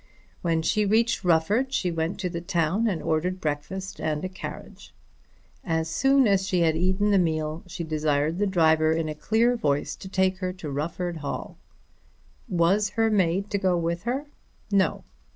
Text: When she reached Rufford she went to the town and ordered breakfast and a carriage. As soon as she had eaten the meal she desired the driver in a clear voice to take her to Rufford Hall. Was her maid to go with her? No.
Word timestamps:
When 0.41 0.63
she 0.63 0.83
reached 0.83 1.23
Rufford 1.23 1.71
she 1.71 1.91
went 1.91 2.19
to 2.21 2.27
the 2.31 2.41
town 2.41 2.87
and 2.87 3.03
ordered 3.03 3.39
breakfast 3.39 3.99
and 4.01 4.25
a 4.25 4.29
carriage. 4.29 4.95
As 5.63 5.87
soon 5.87 6.25
as 6.27 6.47
she 6.47 6.61
had 6.61 6.75
eaten 6.75 7.11
the 7.11 7.19
meal 7.19 7.61
she 7.67 7.83
desired 7.83 8.39
the 8.39 8.47
driver 8.47 8.93
in 8.93 9.07
a 9.07 9.13
clear 9.13 9.55
voice 9.55 9.95
to 9.97 10.09
take 10.09 10.37
her 10.39 10.53
to 10.53 10.71
Rufford 10.71 11.17
Hall. 11.17 11.59
Was 12.49 12.89
her 12.97 13.11
maid 13.11 13.51
to 13.51 13.59
go 13.59 13.77
with 13.77 14.01
her? 14.05 14.25
No. 14.71 15.03